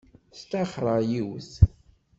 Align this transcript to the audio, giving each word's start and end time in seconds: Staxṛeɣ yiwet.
Staxṛeɣ 0.39 0.99
yiwet. 1.09 1.51